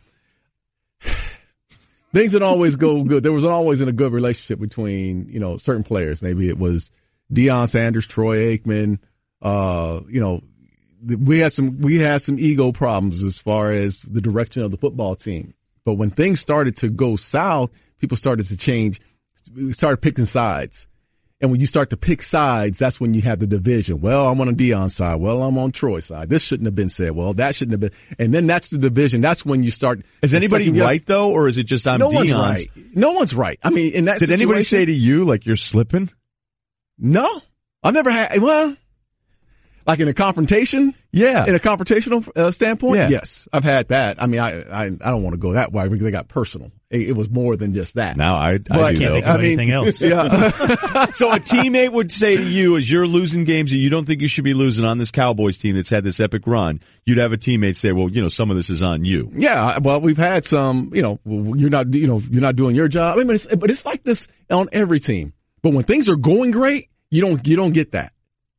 [2.13, 3.24] things didn't always go good.
[3.24, 6.21] There was always in a good relationship between, you know, certain players.
[6.21, 6.91] Maybe it was
[7.32, 9.00] Deion Sanders, Troy Aikman,
[9.41, 10.41] uh, you know,
[11.04, 14.78] we had some, we had some ego problems as far as the direction of the
[14.78, 15.54] football team.
[15.84, 19.02] But when things started to go south, people started to change,
[19.56, 20.88] we started picking sides.
[21.41, 23.99] And when you start to pick sides, that's when you have the division.
[23.99, 25.15] Well, I'm on a Deion side.
[25.15, 26.30] Well, I'm on Troy's side.
[26.30, 27.12] This shouldn't have been said.
[27.12, 27.91] Well, that shouldn't have been.
[28.19, 29.21] And then that's the division.
[29.21, 30.01] That's when you start.
[30.21, 32.32] Is anybody right though, or is it just I'm no Deion's?
[32.32, 32.67] one's right.
[32.93, 33.60] No one's right.
[33.63, 36.12] I mean, in that did anybody say to you like you're slipping?
[36.99, 37.41] No,
[37.84, 38.39] I've never had.
[38.39, 38.77] Well,
[39.88, 40.93] like in a confrontation.
[41.12, 43.10] Yeah, In a confrontational uh, standpoint, Yeah.
[43.10, 44.21] yes, I've had that.
[44.21, 46.71] I mean, I I, I don't want to go that way because I got personal.
[46.91, 48.17] It, it was more than just that.
[48.17, 49.13] now I, I But- do Can't though.
[49.13, 50.01] think of I mean- anything else.
[50.01, 51.06] Yeah.
[51.13, 54.21] so a teammate would say to you, as you're losing games that you don't think
[54.21, 57.32] you should be losing on this Cowboys team that's had this epic run, you'd have
[57.34, 60.17] a teammate say, "Well, you know, some of this is on you." Yeah, well, we've
[60.17, 60.91] had some.
[60.93, 61.93] You know, you're not.
[61.93, 63.17] You know, you're not doing your job.
[63.17, 65.34] I mean, it's, but it's like this on every team.
[65.62, 67.45] But when things are going great, you don't.
[67.47, 68.12] You don't get that.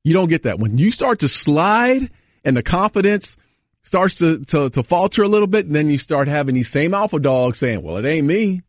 [0.05, 2.11] You don't get that when you start to slide
[2.45, 3.37] and the confidence
[3.83, 6.95] starts to to, to falter a little bit, and then you start having these same
[6.95, 8.63] alpha dogs saying, "Well, it ain't me."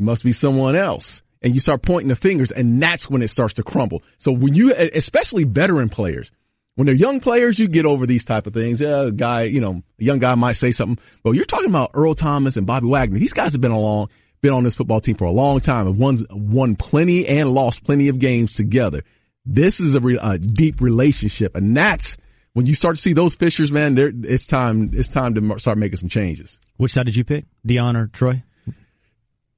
[0.00, 1.22] You must be someone else.
[1.42, 4.02] And you start pointing the fingers and that's when it starts to crumble.
[4.16, 6.30] So when you, especially veteran players,
[6.74, 8.80] when they're young players, you get over these type of things.
[8.80, 11.90] Yeah, a guy, you know, a young guy might say something, but you're talking about
[11.92, 13.18] Earl Thomas and Bobby Wagner.
[13.18, 14.08] These guys have been along,
[14.40, 17.84] been on this football team for a long time and won, won plenty and lost
[17.84, 19.02] plenty of games together.
[19.44, 22.16] This is a, re, a deep relationship and that's
[22.52, 25.98] when you start to see those fissures, man, it's time, it's time to start making
[25.98, 26.58] some changes.
[26.76, 27.46] Which side did you pick?
[27.66, 28.42] Deion or Troy?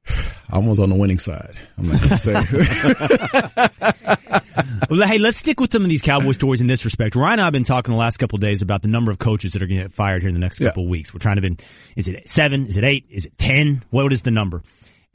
[0.50, 1.54] I was on the winning side.
[1.78, 2.34] I'm not to say.
[4.90, 7.16] well, hey, let's stick with some of these Cowboy stories in this respect.
[7.16, 9.18] Ryen and I have been talking the last couple of days about the number of
[9.18, 10.88] coaches that are going to get fired here in the next couple yeah.
[10.88, 11.14] of weeks.
[11.14, 11.56] We're trying to be,
[11.96, 12.66] is it seven?
[12.66, 13.06] Is it eight?
[13.08, 13.82] Is it ten?
[13.90, 14.62] What is the number?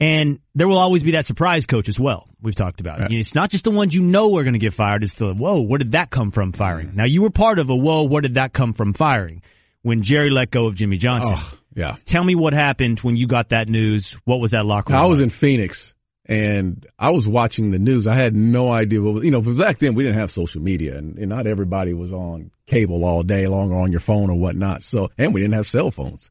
[0.00, 2.28] And there will always be that surprise coach as well.
[2.40, 3.12] We've talked about it.
[3.12, 5.02] It's not just the ones you know are going to get fired.
[5.02, 6.88] It's the, whoa, where did that come from firing?
[6.88, 6.96] Mm-hmm.
[6.96, 9.42] Now you were part of a, whoa, where did that come from firing?
[9.82, 11.34] When Jerry let go of Jimmy Johnson.
[11.36, 11.96] Oh, yeah.
[12.04, 14.12] Tell me what happened when you got that news.
[14.24, 15.02] What was that locker room?
[15.02, 15.24] I was like?
[15.24, 15.94] in Phoenix
[16.26, 18.06] and I was watching the news.
[18.06, 20.96] I had no idea what was, you know, back then we didn't have social media
[20.96, 24.38] and, and not everybody was on cable all day long or on your phone or
[24.38, 24.82] whatnot.
[24.82, 26.30] So, and we didn't have cell phones.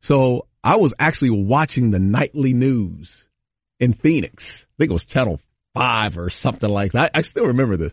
[0.00, 3.28] So I was actually watching the nightly news
[3.78, 4.66] in Phoenix.
[4.66, 5.40] I think it was channel
[5.74, 7.12] five or something like that.
[7.14, 7.92] I still remember this,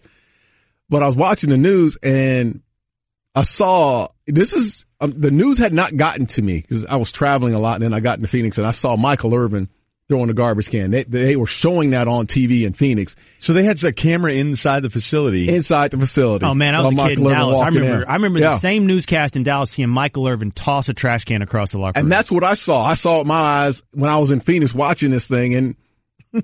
[0.90, 2.64] but I was watching the news and
[3.36, 7.12] I saw this is um, the news had not gotten to me because I was
[7.12, 7.76] traveling a lot.
[7.76, 9.70] And then I got into Phoenix and I saw Michael Irvin
[10.10, 10.92] throwing a garbage can.
[10.92, 13.16] They, they were showing that on TV in Phoenix.
[13.40, 15.50] So they had a camera inside the facility.
[15.50, 16.46] Inside the facility.
[16.46, 17.60] Oh man, I was a kid in Dallas.
[17.60, 18.04] I remember.
[18.04, 18.10] In.
[18.10, 18.54] I remember yeah.
[18.54, 22.00] the same newscast in Dallas seeing Michael Irvin toss a trash can across the locker
[22.00, 22.06] room.
[22.06, 22.84] And that's what I saw.
[22.84, 25.76] I saw it with my eyes when I was in Phoenix watching this thing and.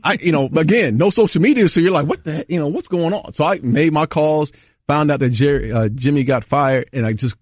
[0.03, 2.87] I, you know, again, no social media, so you're like, what the, you know, what's
[2.87, 3.33] going on?
[3.33, 4.51] So I made my calls,
[4.85, 7.35] found out that Jerry, uh, Jimmy got fired, and I just,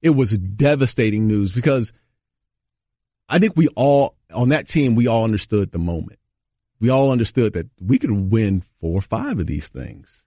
[0.00, 1.92] it was devastating news because
[3.28, 6.18] I think we all on that team, we all understood the moment.
[6.80, 10.22] We all understood that we could win four or five of these things.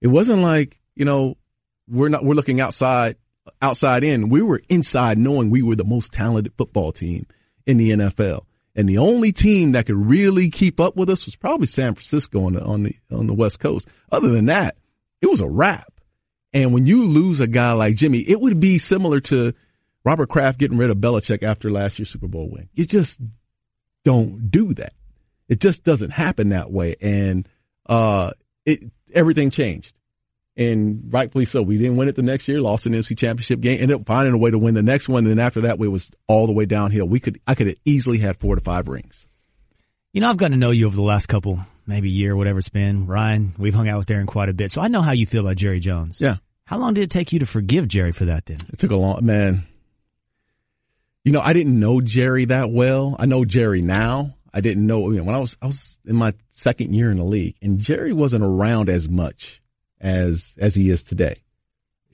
[0.00, 1.36] It wasn't like, you know,
[1.88, 3.16] we're not, we're looking outside,
[3.62, 4.28] outside in.
[4.28, 7.26] We were inside knowing we were the most talented football team
[7.66, 8.42] in the NFL.
[8.74, 12.44] And the only team that could really keep up with us was probably San Francisco
[12.44, 13.88] on the, on the, on the West Coast.
[14.12, 14.76] Other than that,
[15.22, 15.94] it was a wrap.
[16.52, 19.54] And when you lose a guy like Jimmy, it would be similar to
[20.04, 22.68] Robert Kraft getting rid of Belichick after last year's Super Bowl win.
[22.74, 23.18] You just
[24.06, 24.92] don't do that.
[25.48, 26.94] It just doesn't happen that way.
[27.00, 27.48] And,
[27.86, 28.30] uh,
[28.64, 29.92] it, everything changed.
[30.56, 31.60] And rightfully so.
[31.60, 34.32] We didn't win it the next year, lost an NFC championship game, ended up finding
[34.32, 35.24] a way to win the next one.
[35.26, 37.06] And then after that, it was all the way downhill.
[37.06, 39.26] We could, I could have easily had four to five rings.
[40.12, 42.68] You know, I've gotten to know you over the last couple, maybe year, whatever it's
[42.68, 43.06] been.
[43.06, 44.70] Ryen, we've hung out with Darren quite a bit.
[44.70, 46.20] So I know how you feel about Jerry Jones.
[46.20, 46.36] Yeah.
[46.64, 48.58] How long did it take you to forgive Jerry for that then?
[48.72, 49.66] It took a long, man.
[51.26, 53.16] You know, I didn't know Jerry that well.
[53.18, 54.36] I know Jerry now.
[54.54, 57.56] I didn't know, when I was, I was in my second year in the league
[57.60, 59.60] and Jerry wasn't around as much
[60.00, 61.42] as, as he is today.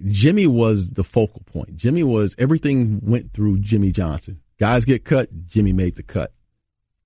[0.03, 1.77] Jimmy was the focal point.
[1.77, 4.41] Jimmy was, everything went through Jimmy Johnson.
[4.59, 6.33] Guys get cut, Jimmy made the cut.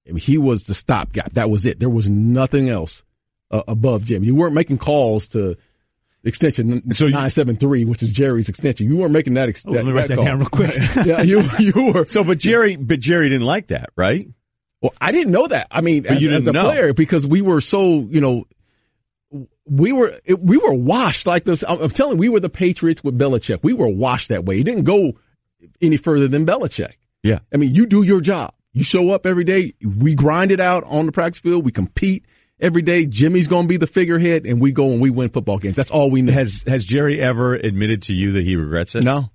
[0.08, 1.32] I mean, he was the stopgap.
[1.32, 1.80] That was it.
[1.80, 3.02] There was nothing else
[3.50, 4.28] uh, above Jimmy.
[4.28, 5.56] You weren't making calls to,
[6.26, 8.88] extension so 973, which is Jerry's extension.
[8.88, 9.48] You weren't making that.
[9.48, 9.78] extension.
[9.78, 10.74] oh, let me write that, that down real quick.
[11.06, 12.06] yeah, you you were.
[12.06, 14.28] So, but Jerry, but Jerry didn't like that, right?
[14.82, 15.68] Well, I didn't know that.
[15.70, 16.64] I mean, as, as, a know.
[16.64, 18.44] player, because we were so, you know,
[19.64, 21.64] we were it, we were washed like this.
[21.66, 23.60] I'm, I'm telling you, we were the Patriots with Belichick.
[23.62, 24.58] We were washed that way.
[24.58, 25.12] He didn't go
[25.80, 26.94] any further than Belichick.
[27.22, 27.40] Yeah.
[27.52, 28.54] I mean, you do your job.
[28.72, 29.72] You show up every day.
[29.82, 31.64] We grind it out on the practice field.
[31.64, 32.26] We compete
[32.60, 33.06] every day.
[33.06, 35.76] Jimmy's going to be the figurehead, and we go and we win football games.
[35.76, 36.32] That's all we know.
[36.32, 39.04] Has Has Jerry ever admitted to you that he regrets it?
[39.04, 39.30] No.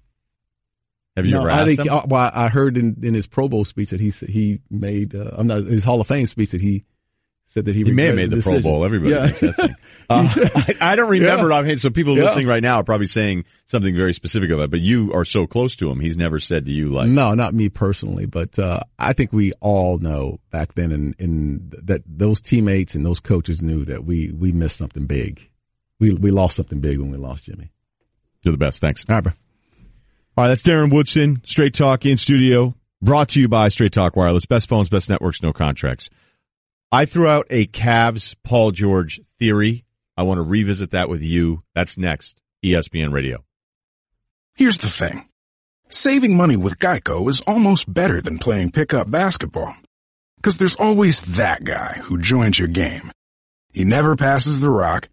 [1.16, 1.94] Have you no, ever asked I think, him?
[1.94, 5.14] Uh, well, I heard in, in his Pro Bowl speech that he he made.
[5.14, 6.86] Uh, I'm not his Hall of Fame speech that he
[7.52, 8.86] said that he, he may have made the, the Pro Bowl.
[8.86, 9.26] Everybody yeah.
[9.26, 9.76] makes that thing.
[10.10, 11.76] Uh, I, I, don't remember yeah.
[11.78, 12.26] So people yeah.
[12.26, 14.72] listening right now are probably saying something very specific about it.
[14.72, 16.02] But you are so close to him.
[16.02, 19.54] He's never said to you like, no, not me personally, but uh, I think we
[19.62, 24.34] all know back then, and in, that those teammates and those coaches knew that we
[24.34, 25.50] we missed something big.
[25.98, 27.72] We we lost something big when we lost Jimmy.
[28.42, 28.82] You're the best.
[28.82, 29.06] Thanks.
[29.08, 29.34] All right, bro.
[30.36, 34.18] All right, that's Darren Woodson, Straight Talk in studio, brought to you by Straight Talk
[34.18, 34.46] Wireless.
[34.46, 36.10] Best phones, best networks, no contracts.
[36.94, 39.86] I threw out a Cavs Paul George theory.
[40.18, 41.64] I want to revisit that with you.
[41.74, 42.38] That's next.
[42.66, 43.46] ESPN Radio.
[44.56, 45.30] Here's the thing.
[45.88, 49.74] Saving money with Geico is almost better than playing pickup basketball.
[50.42, 53.12] Cause there's always that guy who joins your game.
[53.72, 55.08] He never passes the rock.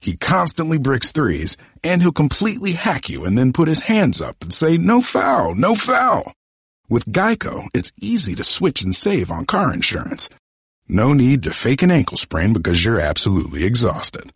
[0.00, 4.36] He constantly bricks threes and he'll completely hack you and then put his hands up
[4.40, 6.32] and say, no foul, no foul.
[6.88, 10.28] With Geico, it's easy to switch and save on car insurance.
[10.92, 14.32] No need to fake an ankle sprain because you're absolutely exhausted.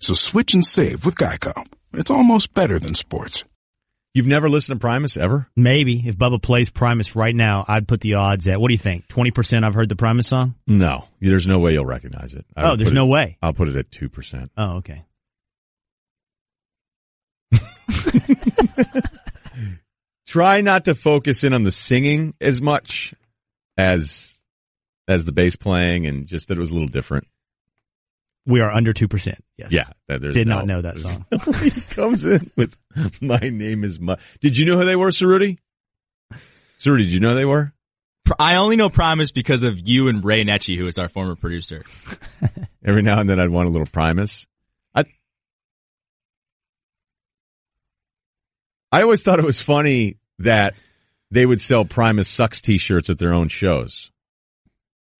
[0.00, 1.52] So switch and save with Geico.
[1.92, 3.44] It's almost better than sports.
[4.12, 5.46] You've never listened to Primus ever?
[5.56, 8.78] Maybe if Bubba plays Primus right now, I'd put the odds at what do you
[8.78, 9.06] think?
[9.06, 9.64] Twenty percent.
[9.64, 10.56] I've heard the Primus song.
[10.66, 12.44] No, there's no way you'll recognize it.
[12.56, 13.38] I Oh, there's no it- way.
[13.40, 14.50] I'll put it at two percent.
[14.56, 15.04] Oh, okay.
[20.26, 23.14] Try not to focus in on the singing as much
[23.76, 24.41] as
[25.12, 27.26] as the bass playing, and just that it was a little different.
[28.44, 29.44] We are under two percent.
[29.56, 29.70] Yes.
[29.72, 31.54] Yeah, that there's Did no- not know that there's- song.
[31.62, 32.76] he comes in with
[33.20, 34.16] "My name is." Mu-.
[34.40, 35.58] Did you know who they were, Cerruti?
[36.78, 37.72] Cerruti, did you know who they were?
[38.38, 41.84] I only know Primus because of you and Ray Netchie, who is our former producer.
[42.84, 44.46] Every now and then, I'd want a little Primus.
[44.94, 45.04] I
[48.90, 50.74] I always thought it was funny that
[51.30, 54.10] they would sell Primus sucks T-shirts at their own shows.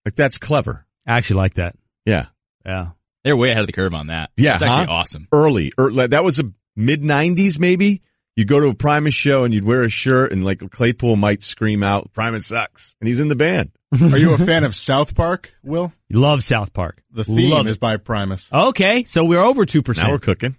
[0.04, 0.86] Like that's clever.
[1.06, 1.76] I actually like that.
[2.04, 2.26] Yeah,
[2.64, 2.90] Yeah.
[3.24, 4.30] They're way ahead of the curve on that.
[4.36, 4.54] yeah.
[4.54, 4.92] It's actually huh?
[4.92, 5.28] awesome.
[5.32, 8.02] Early, er, that was a mid '90s, maybe.
[8.34, 11.42] You go to a Primus show and you'd wear a shirt, and like Claypool might
[11.44, 13.70] scream out, "Primus sucks," and he's in the band.
[14.00, 15.92] Are you a fan of South Park, Will?
[16.10, 17.02] Love South Park.
[17.12, 17.80] The theme Love is it.
[17.80, 18.48] by Primus.
[18.52, 20.08] Okay, so we're over two percent.
[20.08, 20.56] Now we're cooking.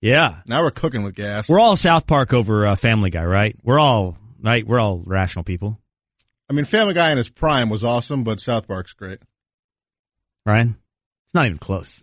[0.00, 0.38] Yeah.
[0.46, 1.48] Now we're cooking with gas.
[1.48, 3.56] We're all South Park over uh, Family Guy, right?
[3.62, 4.66] We're all right.
[4.66, 5.78] We're all rational people,
[6.48, 9.18] I mean, Family Guy in his prime was awesome, but South Park's great.
[10.44, 10.76] Ryen.
[11.26, 12.02] It's not even close.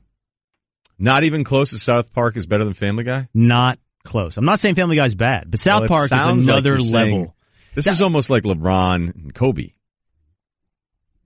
[1.00, 3.30] Not even close to South Park is better than Family Guy.
[3.34, 4.38] Not close.
[4.38, 6.12] I'm not saying Family Guy's bad, but South Well, Park is
[6.46, 7.36] another you're saying- level.
[7.76, 9.72] This is almost like LeBron and Kobe.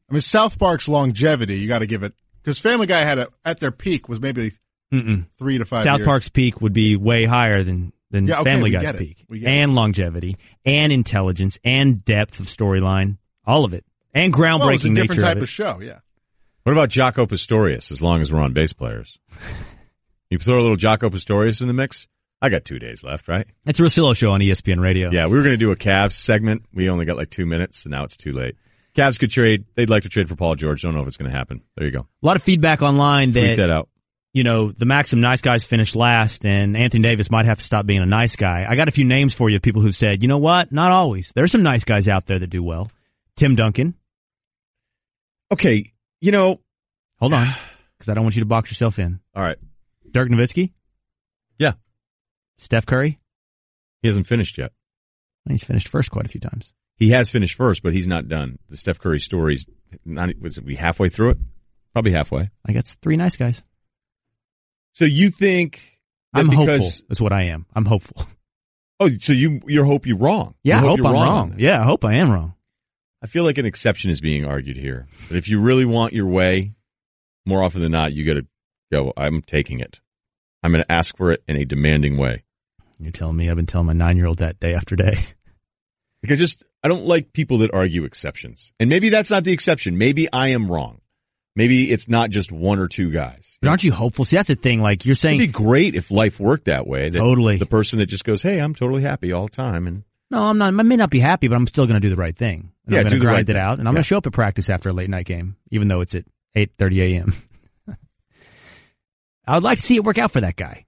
[0.10, 3.28] I mean, South Park's longevity, you got to give it because Family Guy had a
[3.44, 4.54] at their peak was maybe
[4.94, 5.26] Mm-mm.
[5.38, 5.84] three to five.
[5.84, 6.06] South years.
[6.06, 9.26] Park's peak would be way higher than than Yeah, okay, Family we Guy's get peak,
[9.30, 14.60] We get and longevity, and intelligence, and depth of storyline, all of it, and groundbreaking
[14.60, 15.80] well, it's a different nature type of of, show.
[15.82, 16.00] Yeah,
[16.64, 17.92] What about Jaco Pastorius?
[17.92, 19.18] As long as we're on bass players,
[20.30, 22.08] you throw a little Jaco Pastorius in the mix.
[22.42, 23.48] I got two days left, right?
[23.66, 25.10] It's a Russillo show on ESPN Radio.
[25.12, 26.64] Yeah, we were going to do a Cavs segment.
[26.72, 28.56] We only got like two minutes, and now it's too late.
[28.96, 29.66] Cavs could trade.
[29.76, 30.82] They'd like to trade for Paul George.
[30.82, 31.62] Don't know if it's going to happen.
[31.76, 32.02] There you go.
[32.02, 33.90] A lot of feedback online Tweet that, that out.
[34.34, 37.86] You know the Maxim nice guys finished last, and Anthony Davis might have to stop
[37.86, 38.66] being a nice guy.
[38.68, 40.72] I got a few names for you of people who said, you know what?
[40.72, 41.32] Not always.
[41.36, 42.92] There's some nice guys out there that do well.
[43.36, 43.96] Tim Duncan.
[45.52, 46.60] Okay, you know,
[47.20, 47.48] hold on,
[47.98, 49.20] because I don't want you to box yourself in.
[49.36, 49.58] All right,
[50.10, 50.72] Dirk Nowitzki.
[51.58, 51.74] Yeah.
[52.58, 53.20] Steph Curry.
[54.02, 54.72] He hasn't finished yet.
[55.50, 56.74] He's finished first quite a few times.
[56.98, 58.58] He has finished first, but he's not done.
[58.70, 59.66] The Steph Curry story's
[60.04, 60.30] not.
[60.42, 61.38] Was it we halfway through it?
[61.94, 62.50] Probably halfway.
[62.66, 63.64] I got three nice guys.
[64.98, 65.80] So you think
[66.34, 66.66] I'm hopeful.
[66.66, 67.68] because, That's what I am.
[67.76, 68.26] I'm hopeful.
[69.00, 70.56] Oh, so you you hope you're wrong?
[70.64, 71.56] Yeah, I You hope you're I'm on wrong.
[71.60, 72.56] Yeah, I hope I am wrong.
[73.22, 75.06] I feel like an exception is being argued here.
[75.28, 76.74] But if you really want your way,
[77.46, 78.48] more often than not, you got to
[78.92, 79.14] go.
[79.16, 80.00] I'm taking it.
[80.64, 82.44] I'm going to ask for it in a demanding way.
[83.00, 85.24] You're telling me I've been telling my nine year old that day after day.
[86.28, 88.74] I just I don't like people that argue exceptions.
[88.80, 90.00] And maybe that's not the exception.
[90.00, 91.02] Maybe I am wrong.
[91.58, 93.58] Maybe it's not just one or two guys.
[93.62, 94.26] But aren't you hopeful?
[94.26, 94.80] See, that's the thing.
[94.80, 97.10] Like you're saying, It'd be great if life worked that way.
[97.10, 97.58] That Totally.
[97.58, 100.60] The person that just goes, "Hey, I'm totally happy all the time," and no, I'm
[100.60, 100.68] not.
[100.68, 102.72] I may not be happy, but I'm still going to do the right thing.
[102.86, 103.62] And Yeah, I'm going to right grind it thing.
[103.62, 103.98] out, and I'm Yeah.
[103.98, 106.26] going to show up at practice after a late night game, even though it's at
[106.56, 107.34] 8:30 a.m.
[109.48, 110.86] I would like to see it work out for that guy.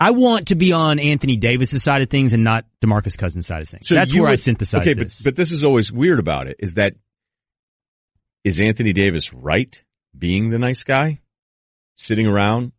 [0.00, 3.62] I want to be on Anthony Davis' side of things and not Demarcus Cousins' side
[3.62, 3.86] of things.
[3.88, 5.18] So That's where I would- synthesize Okay, this.
[5.18, 6.56] but but this is always weird about it.
[6.58, 6.94] Is that
[8.44, 9.82] is Anthony Davis right
[10.16, 11.20] being the nice guy,
[11.94, 12.72] sitting around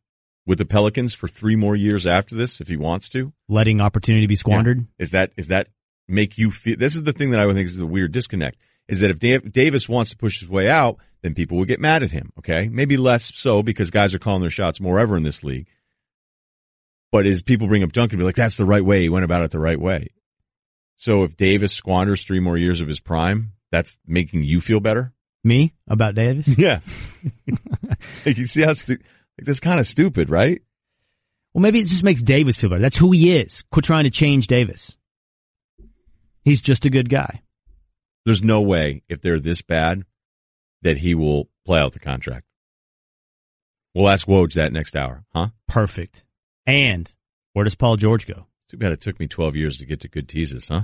[0.45, 3.33] with the Pelicans for three more years after this if he wants to?
[3.49, 4.79] Letting opportunity be squandered.
[4.79, 5.03] Yeah.
[5.03, 5.67] Is that is that
[6.07, 6.77] make you feel?
[6.77, 8.57] This is the thing that I would think is the weird disconnect.
[8.87, 11.79] Is that if Dav- Davis wants to push his way out, then people will get
[11.79, 12.31] mad at him.
[12.37, 15.67] Okay, maybe less so because guys are calling their shots more ever in this league.
[17.11, 19.01] But as people bring up Duncan, be like, that's the right way.
[19.01, 20.09] He went about it the right way.
[20.97, 25.13] So if Davis squanders three more years of his prime, that's making you feel better.
[25.45, 26.47] Me about Davis?
[26.57, 26.79] Yeah.
[28.25, 28.97] like you see how stu-
[29.37, 30.61] like that's kind of stupid, right?
[31.53, 32.81] Well, maybe it just makes Davis feel better.
[32.81, 33.63] That's who he is.
[33.71, 34.97] Quit trying to change Davis.
[36.43, 37.41] He's just a good guy.
[38.25, 40.03] There's no way if they're this bad
[40.81, 42.45] that he will play out the contract.
[43.93, 45.49] We'll ask Woj that next hour, huh?
[45.67, 46.23] Perfect.
[46.65, 47.11] And
[47.53, 48.47] where does Paul George go?
[48.67, 50.81] Too bad it took me 12 years to get to good teases, huh?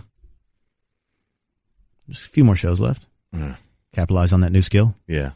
[2.08, 3.06] Just a few more shows left.
[3.34, 3.56] Yeah.
[3.94, 4.96] Capitalize on that new skill.
[5.08, 5.32] Yeah.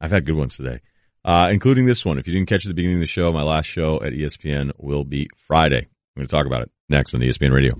[0.00, 0.80] I've had good ones today,
[1.24, 2.18] uh, including this one.
[2.18, 4.12] If you didn't catch it at the beginning of the show, my last show at
[4.12, 5.88] ESPN will be Friday.
[5.88, 7.72] I'm going to talk about it next on ESPN Radio.